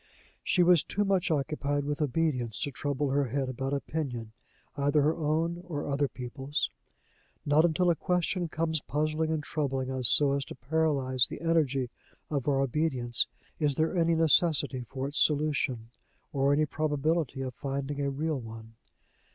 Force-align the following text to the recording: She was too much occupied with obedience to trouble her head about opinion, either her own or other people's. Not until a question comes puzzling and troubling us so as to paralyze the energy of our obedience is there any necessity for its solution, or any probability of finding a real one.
She 0.43 0.63
was 0.63 0.81
too 0.83 1.05
much 1.05 1.29
occupied 1.29 1.83
with 1.85 2.01
obedience 2.01 2.59
to 2.61 2.71
trouble 2.71 3.11
her 3.11 3.25
head 3.25 3.49
about 3.49 3.71
opinion, 3.71 4.31
either 4.75 5.03
her 5.03 5.15
own 5.15 5.61
or 5.63 5.85
other 5.85 6.07
people's. 6.07 6.71
Not 7.45 7.65
until 7.65 7.91
a 7.91 7.95
question 7.95 8.47
comes 8.47 8.81
puzzling 8.81 9.29
and 9.29 9.43
troubling 9.43 9.91
us 9.91 10.09
so 10.09 10.33
as 10.33 10.43
to 10.45 10.55
paralyze 10.55 11.27
the 11.27 11.41
energy 11.41 11.91
of 12.31 12.47
our 12.47 12.61
obedience 12.61 13.27
is 13.59 13.75
there 13.75 13.95
any 13.95 14.15
necessity 14.15 14.81
for 14.89 15.07
its 15.07 15.19
solution, 15.19 15.89
or 16.33 16.51
any 16.51 16.65
probability 16.65 17.41
of 17.41 17.53
finding 17.53 18.01
a 18.01 18.09
real 18.09 18.39
one. 18.39 18.73